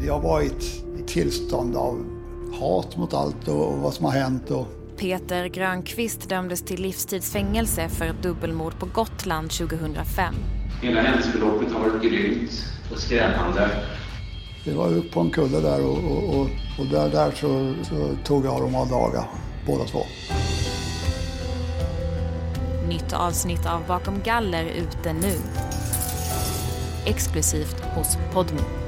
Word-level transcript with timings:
Jag 0.00 0.20
var 0.20 0.42
i 0.42 0.46
ett 0.46 1.08
tillstånd 1.08 1.76
av 1.76 2.04
hat 2.60 2.96
mot 2.96 3.14
allt 3.14 3.48
och 3.48 3.78
vad 3.78 3.94
som 3.94 4.04
har 4.04 4.12
hänt. 4.12 4.50
Och... 4.50 4.66
Peter 4.96 5.46
Grönqvist 5.46 6.28
dömdes 6.28 6.62
till 6.62 6.82
livstidsfängelse 6.82 7.88
för 7.88 8.14
dubbelmord 8.22 8.78
på 8.78 8.86
Gotland 8.86 9.50
2005. 9.50 10.34
Hela 10.82 11.00
händelseförloppet 11.00 11.72
har 11.72 11.80
varit 11.80 12.02
grymt 12.02 12.50
och 12.92 12.98
skrämmande. 12.98 13.70
Vi 14.64 14.74
var 14.74 14.88
uppe 14.88 15.08
på 15.08 15.20
en 15.20 15.30
kulle 15.30 15.60
där 15.60 15.84
och, 15.84 15.98
och, 15.98 16.40
och, 16.40 16.48
och 16.78 16.86
där, 16.90 17.10
där 17.10 17.30
så, 17.30 17.74
så, 17.84 18.16
tog 18.24 18.46
jag 18.46 18.62
dem 18.62 18.74
av 18.74 18.88
daga, 18.88 19.24
båda 19.66 19.84
två. 19.84 20.00
Nytt 22.88 23.12
avsnitt 23.12 23.66
av 23.66 23.86
Bakom 23.88 24.20
galler 24.24 24.64
ute 24.64 25.12
nu. 25.12 25.32
Exklusivt 27.06 27.80
hos 27.80 28.18
Podmo. 28.32 28.85